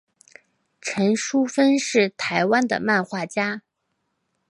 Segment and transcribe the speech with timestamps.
[0.81, 3.61] 陈淑芬是台湾的漫画家。